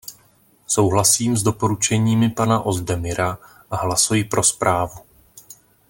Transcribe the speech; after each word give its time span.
Souhlasím 0.67 1.37
s 1.37 1.43
doporučeními 1.43 2.29
pana 2.29 2.59
Ozdemira 2.61 3.37
a 3.71 3.75
hlasuji 3.75 4.23
pro 4.23 4.43
zprávu. 4.43 4.99